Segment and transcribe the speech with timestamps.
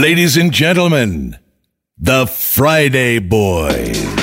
[0.00, 1.36] Ladies and gentlemen,
[1.98, 4.19] the Friday Boys.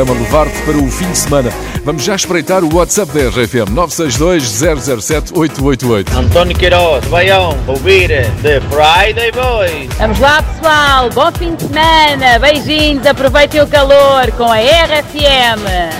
[0.00, 1.50] RFM a levar-te para o fim de semana.
[1.84, 6.18] Vamos já espreitar o WhatsApp da RFM 962 007 888.
[6.18, 8.08] António Queiroz, vaião, ouvir
[8.42, 9.88] The Friday Boys.
[9.98, 15.99] Vamos lá, pessoal, bom fim de semana, beijinhos, aproveitem o calor com a RFM.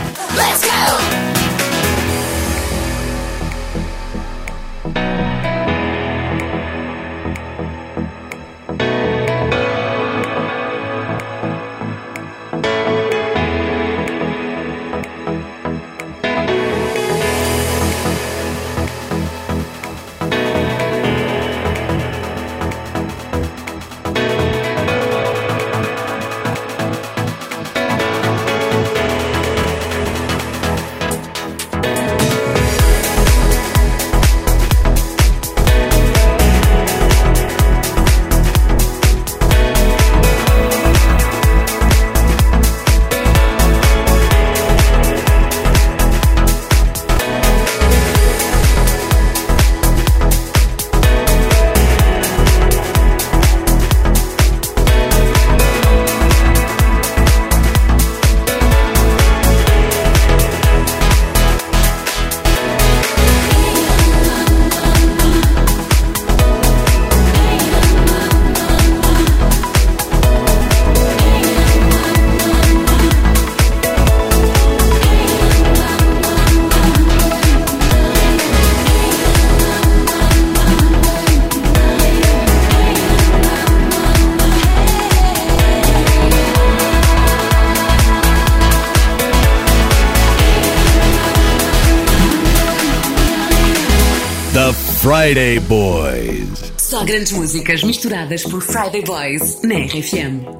[95.20, 96.72] Friday Boys.
[96.78, 100.59] Só grandes músicas misturadas por Friday Boys na RFM.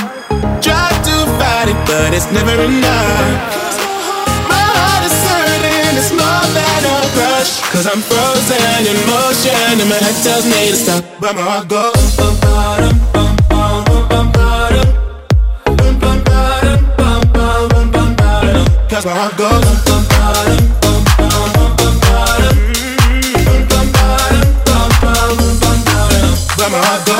[1.71, 3.31] it, but it's never enough.
[4.51, 7.51] My heart is hurting, it's more than a crush.
[7.71, 11.03] Cause I'm frozen in motion, and my head tells me to stop.
[11.19, 12.15] But my heart goes.
[12.17, 14.27] Bum, bottom, bum, bum, bum.
[15.79, 17.21] Bum, bum, bum, bum,
[17.91, 18.65] bum, bum.
[18.91, 19.65] Cause my heart goes.
[19.87, 20.31] Bum, bum,
[20.81, 22.39] bum, bum, bum, bum.
[23.47, 24.21] Bum, bum, bum,
[24.67, 25.77] bum, bum,
[26.57, 27.10] bum, my heart goes.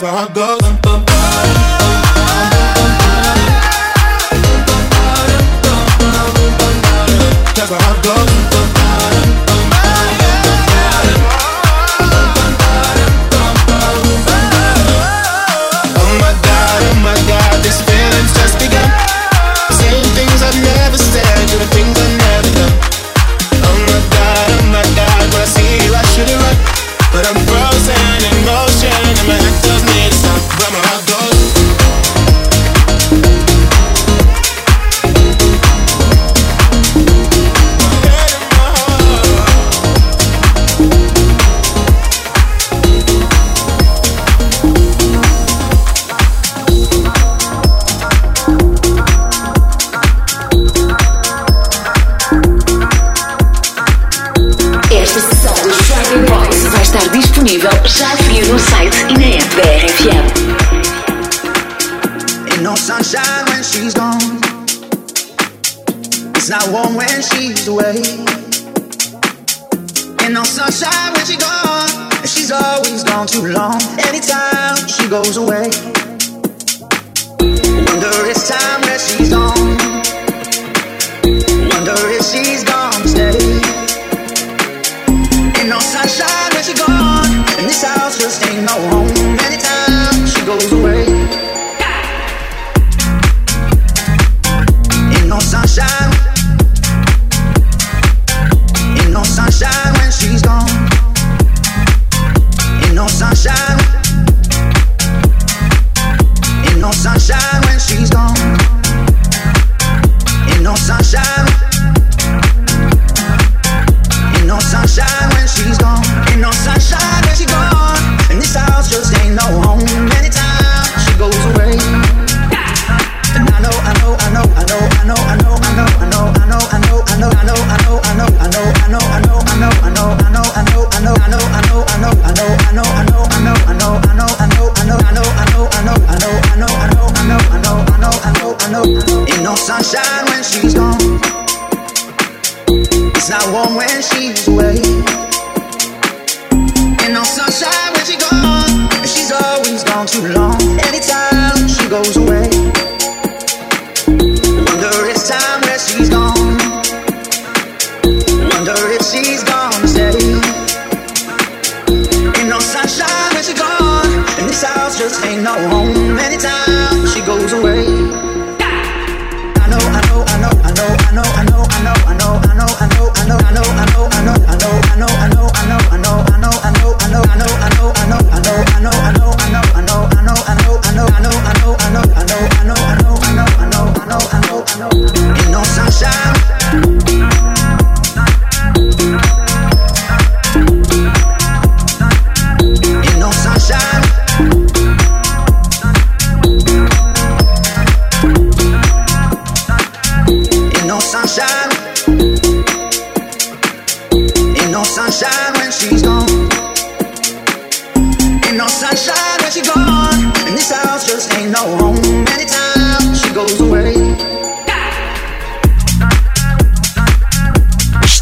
[0.00, 0.67] that's where I go.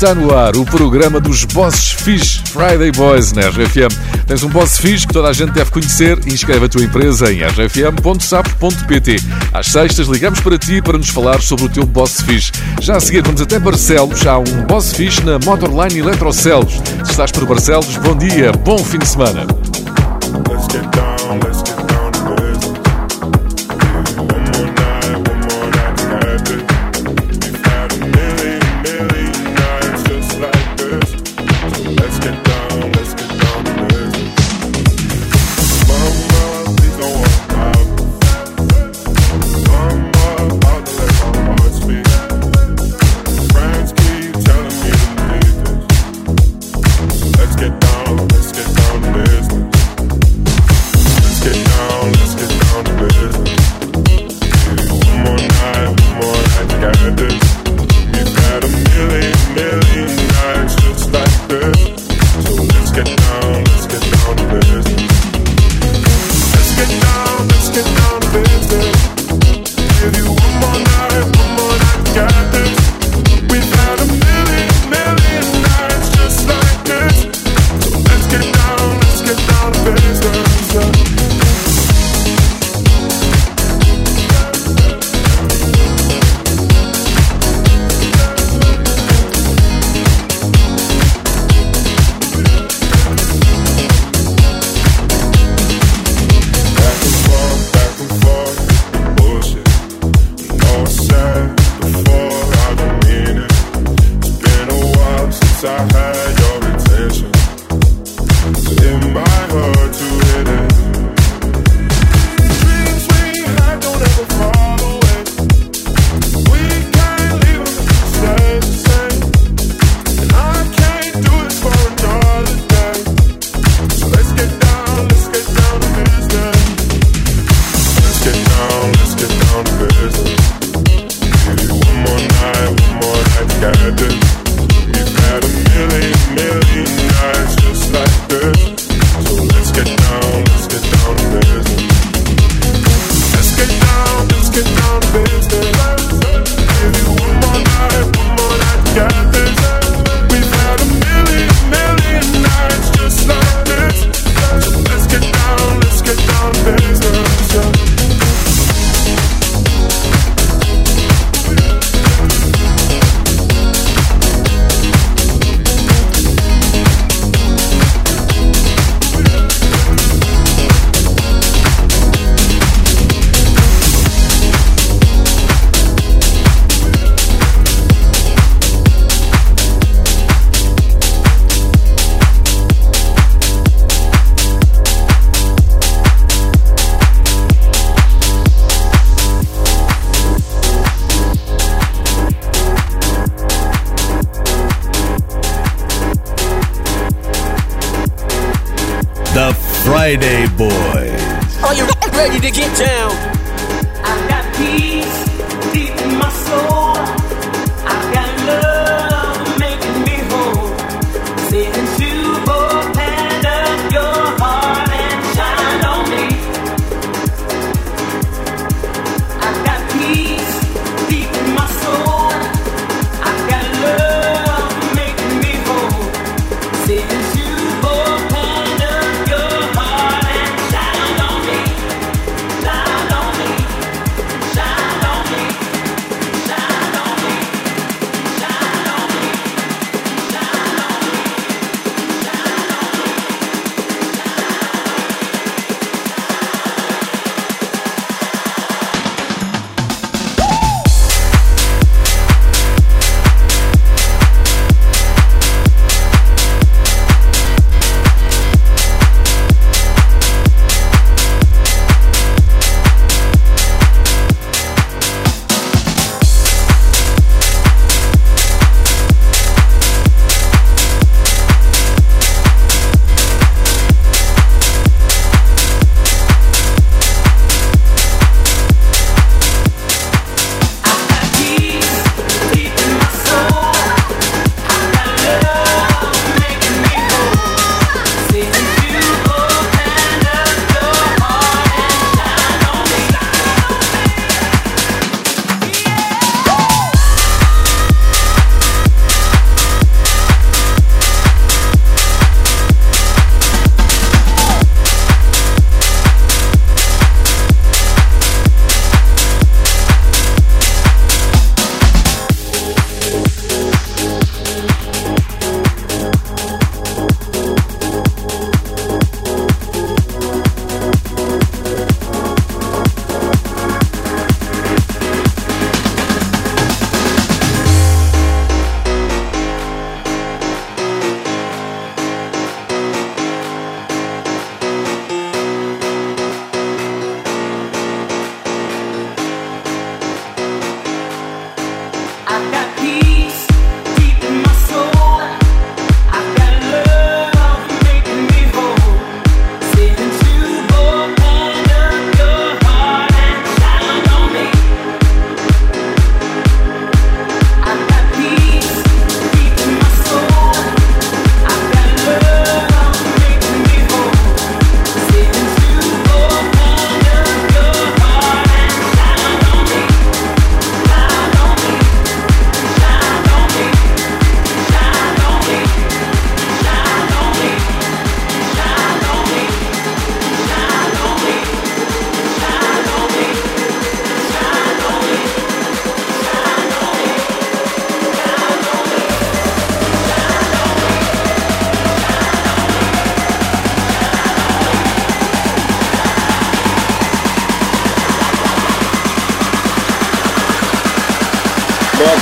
[0.06, 3.90] Está no ar o programa dos Bosses Fish Friday Boys na RFM.
[4.24, 7.42] Tens um boss fish que toda a gente deve conhecer inscreve a tua empresa em
[7.42, 9.16] rfm.sap.pt.
[9.52, 12.52] Às sextas ligamos para ti para nos falar sobre o teu boss fish.
[12.80, 16.74] Já a seguir vamos até Barcelos, há um boss fish na Motorline Eletrocelos.
[17.04, 19.44] Se estás por Barcelos, bom dia, bom fim de semana.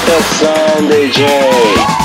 [0.07, 2.04] the Sunday J.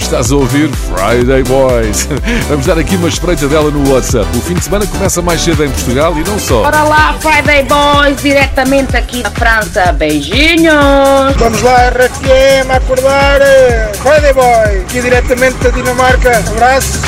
[0.00, 2.08] Estás a ouvir Friday Boys.
[2.50, 4.26] Vamos dar aqui uma espreita dela no WhatsApp.
[4.36, 6.64] O fim de semana começa mais cedo em Portugal e não só.
[6.64, 9.92] Bora lá, Friday Boys, diretamente aqui da França.
[9.92, 11.36] Beijinhos.
[11.36, 13.40] Vamos lá, RFM, a acordar.
[13.94, 16.38] Friday Boys, aqui diretamente da Dinamarca.
[16.48, 16.98] Abraço.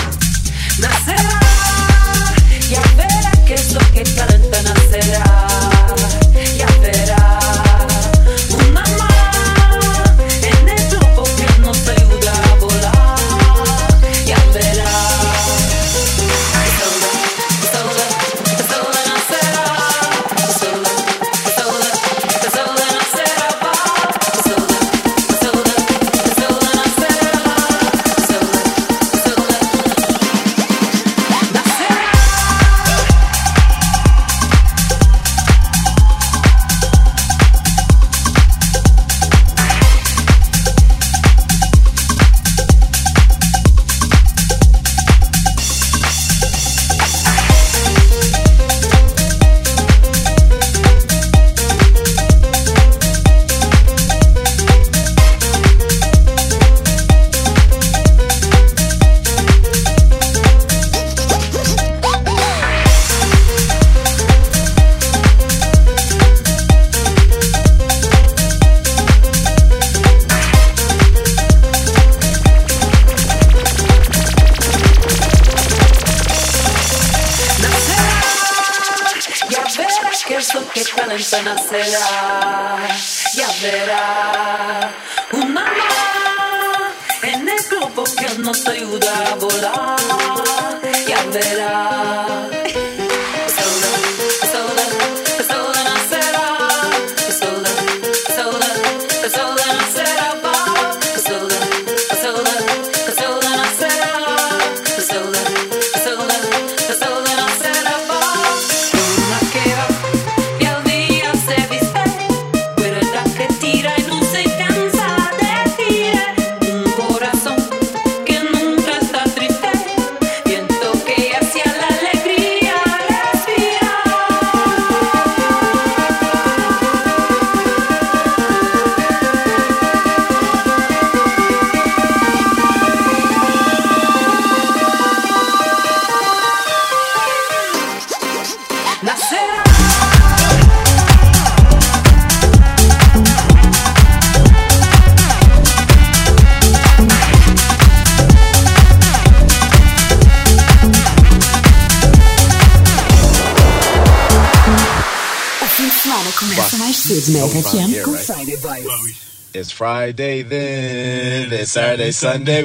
[159.73, 162.63] Friday then, it's Saturday, Sunday.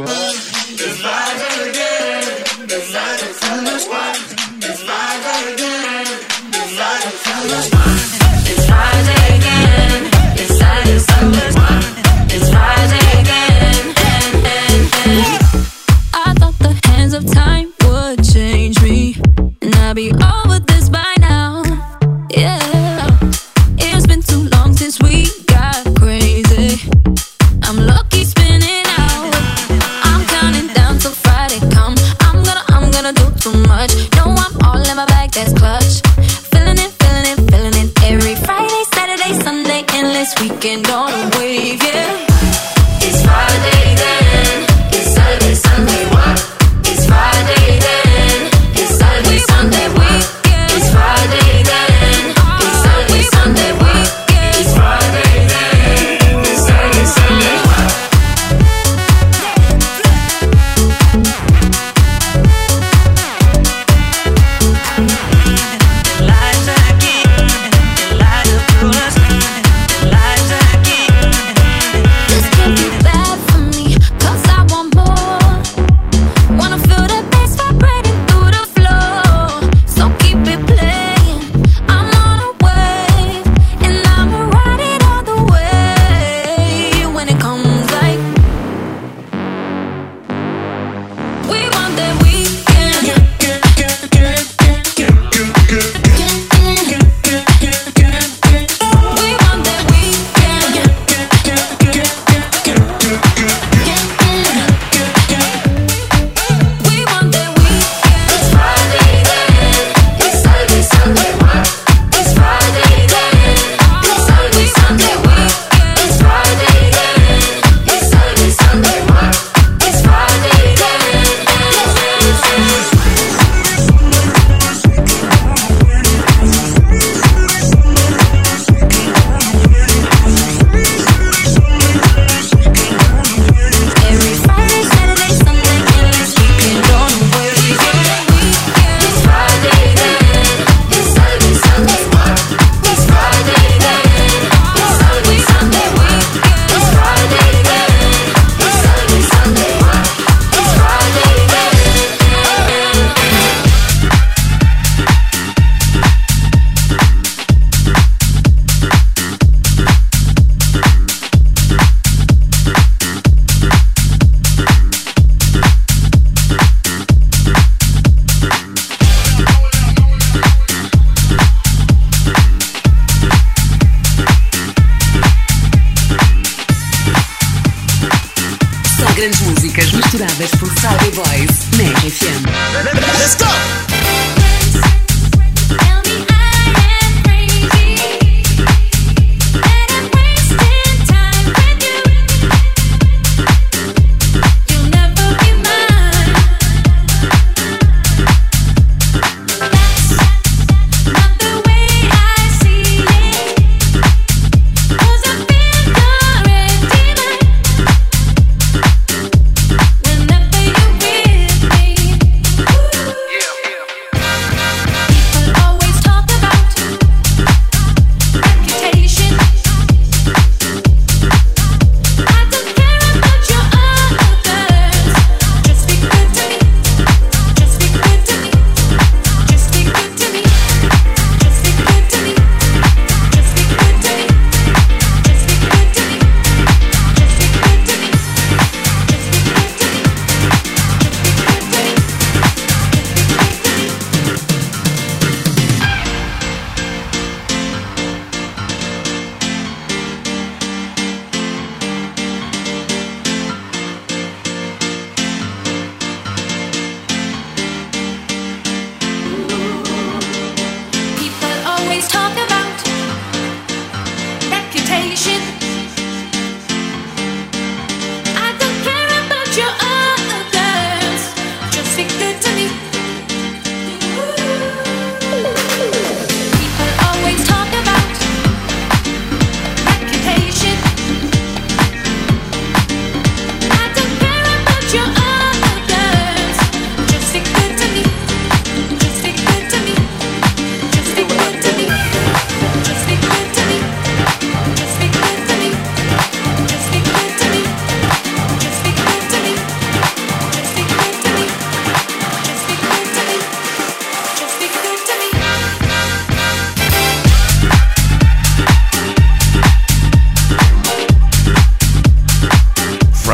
[40.67, 41.16] working on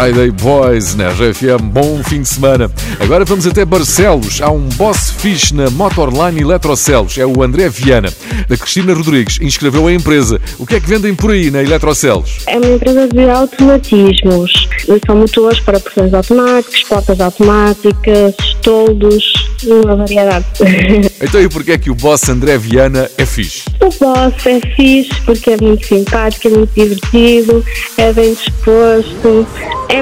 [0.04, 1.62] Friday Boys na RFM.
[1.72, 2.70] Bom fim de semana.
[3.00, 4.42] Agora vamos até Barcelos.
[4.42, 7.18] Há um boss fixe na Motorline Eletrocelos.
[7.18, 8.12] É o André Viana,
[8.50, 9.40] da Cristina Rodrigues.
[9.40, 10.42] Inscreveu a empresa.
[10.60, 12.40] O que é que vendem por aí na Eletrocelos?
[12.48, 14.68] É uma empresa de automatismos.
[15.06, 19.24] São motores para portões automáticos, portas automáticas, toldos,
[19.64, 20.46] uma variedade.
[21.22, 23.64] Então e porquê é que o boss André Viana é fixe?
[23.80, 27.64] O boss é fixe porque é muito simpático, é muito divertido,
[27.98, 29.48] é bem disposto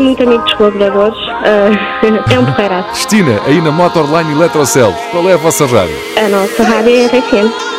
[0.02, 1.18] muito amigo dos colaboradores.
[1.18, 2.90] Uh, é um porreiraço.
[2.90, 5.96] Cristina, aí na Motorline Eletrocell, qual é a vossa rádio?
[6.18, 7.72] A nossa rádio é RFM.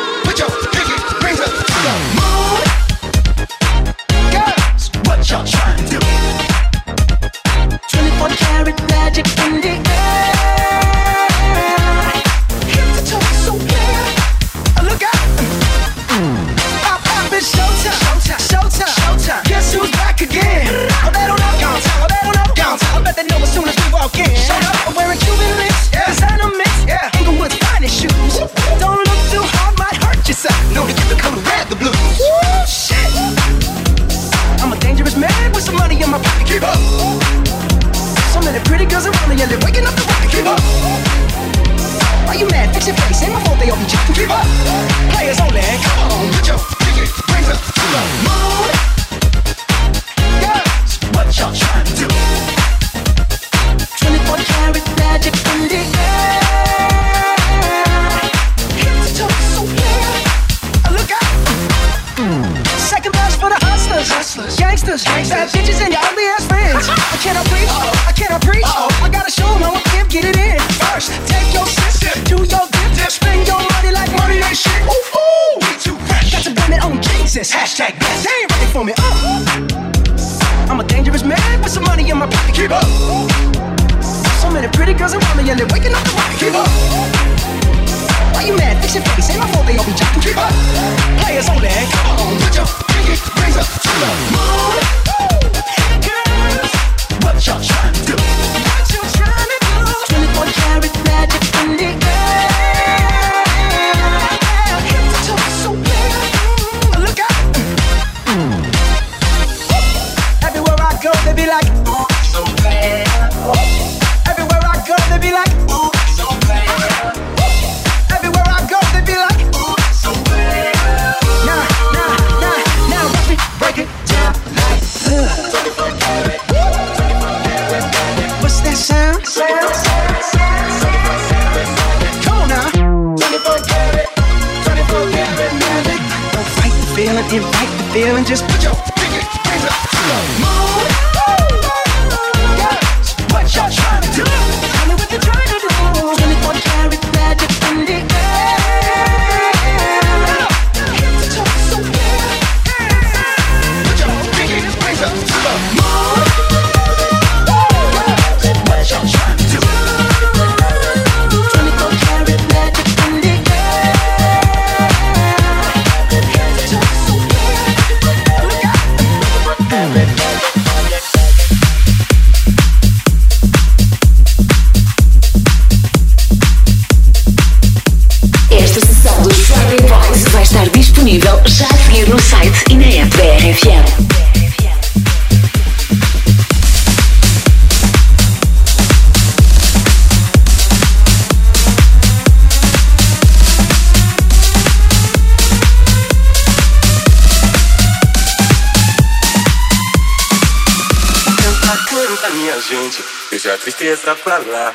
[201.92, 204.72] canta minha gente, deixa a tristeza pra lá.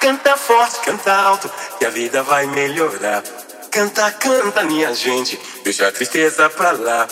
[0.00, 3.22] Canta forte, canta alto, que a vida vai melhorar.
[3.70, 7.06] Canta, canta minha gente, deixa a tristeza pra lá.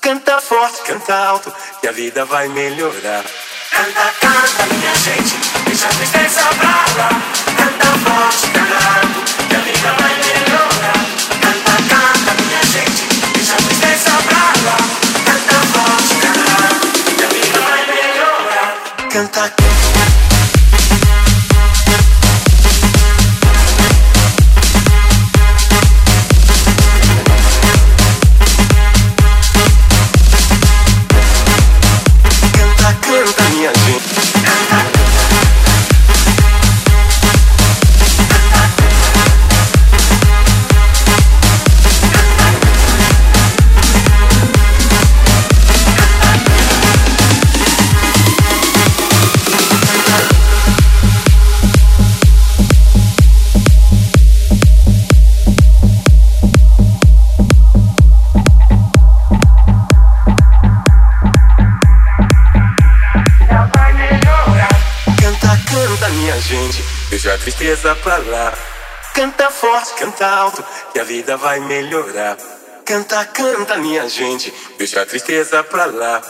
[0.00, 3.24] Canta forte, canta alto, que a vida vai melhorar.
[3.70, 7.08] Canta, canta minha gente, deixa a tristeza pra lá.
[7.56, 9.11] Canta forte, canta alto.
[19.12, 19.61] cantar.
[67.32, 68.52] Deixa a tristeza pra lá.
[69.14, 70.62] Canta forte, canta alto,
[70.92, 72.36] que a vida vai melhorar.
[72.84, 76.20] Canta, canta, minha gente, deixa a tristeza pra lá.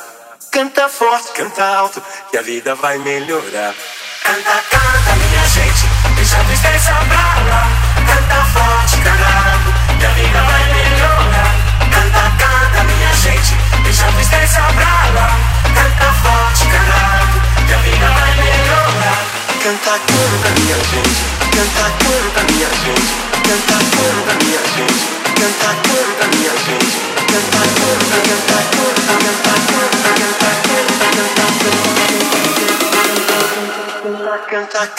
[0.52, 2.00] Canta forte, canta alto,
[2.30, 3.74] que a vida vai melhorar.
[4.22, 7.66] Canta, canta, minha gente, deixa a tristeza pra lá.
[8.06, 9.41] Canta forte, canta alto.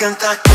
[0.04, 0.53] cantar.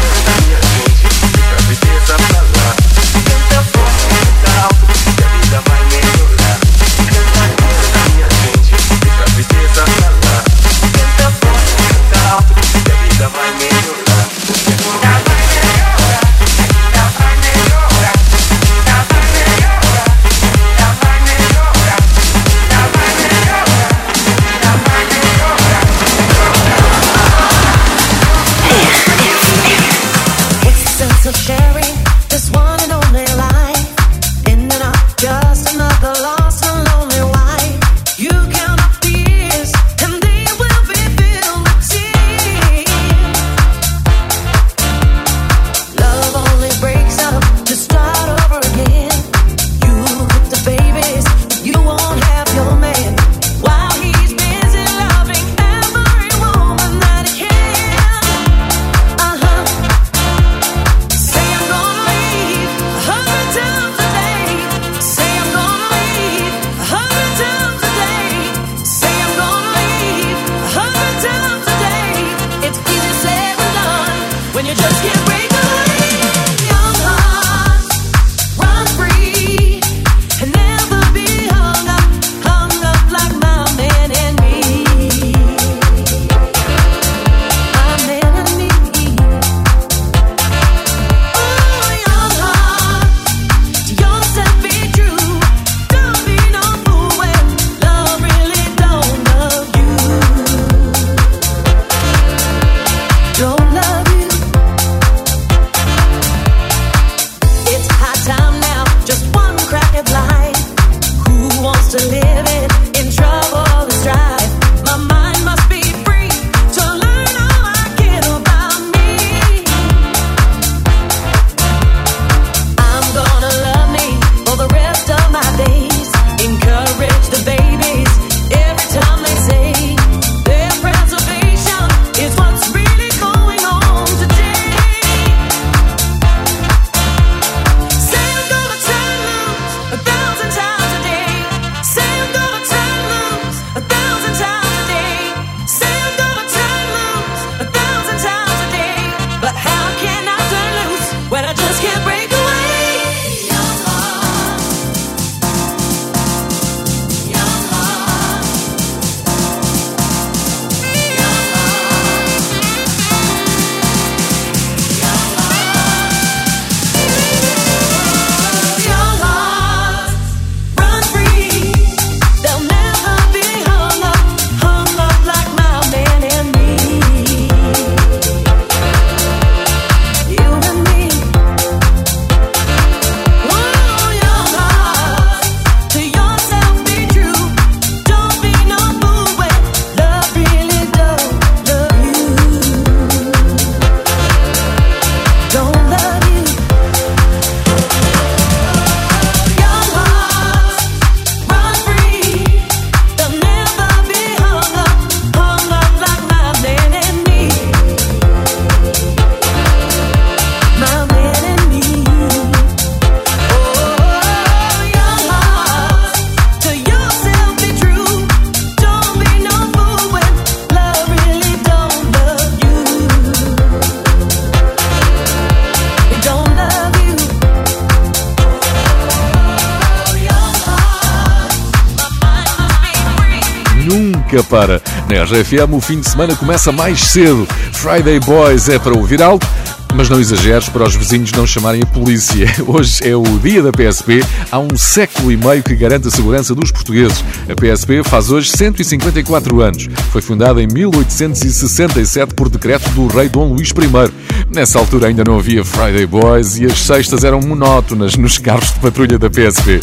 [234.43, 234.83] para.
[235.09, 237.47] Na RFM o fim de semana começa mais cedo.
[237.73, 239.47] Friday Boys é para ouvir alto.
[239.95, 242.47] Mas não exageres para os vizinhos não chamarem a polícia.
[242.67, 244.23] Hoje é o dia da PSP.
[244.51, 247.25] Há um século e meio que garante a segurança dos portugueses.
[247.49, 249.89] A PSP faz hoje 154 anos.
[250.11, 254.55] Foi fundada em 1867 por decreto do rei Dom Luís I.
[254.55, 258.81] Nessa altura ainda não havia Friday Boys e as sextas eram monótonas nos carros de
[258.81, 259.81] patrulha da PSP.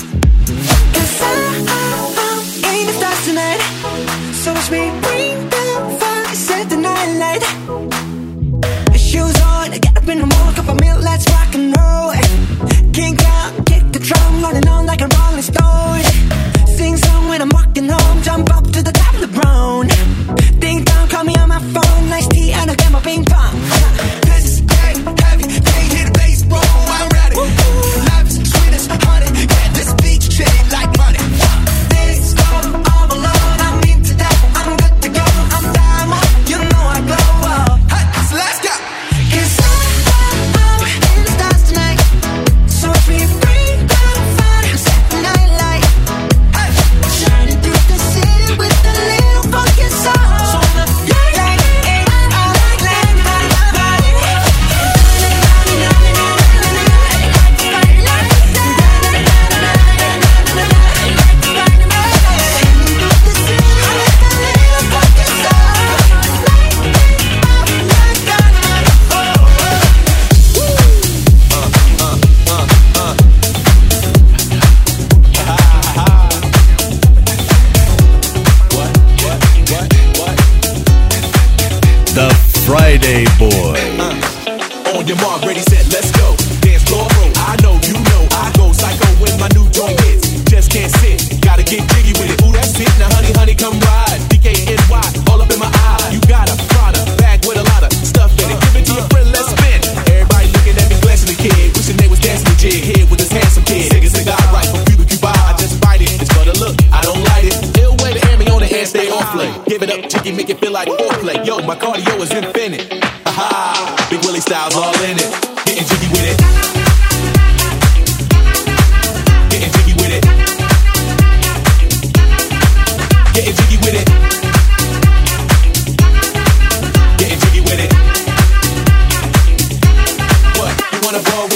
[131.23, 131.54] gonna go.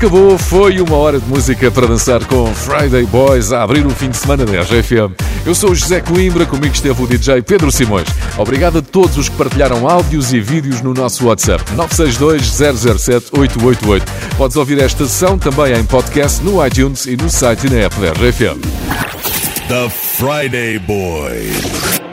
[0.00, 4.08] Acabou, foi uma hora de música para dançar com Friday Boys a abrir o fim
[4.08, 5.14] de semana da RGFM.
[5.44, 8.08] Eu sou o José Coimbra, comigo esteve o DJ Pedro Simões.
[8.38, 14.12] Obrigado a todos os que partilharam áudios e vídeos no nosso WhatsApp 962 007 888.
[14.38, 17.94] Podes ouvir esta sessão também em podcast no iTunes e no site e na app
[18.00, 18.58] da RGFM.
[19.68, 22.09] The Friday Boys.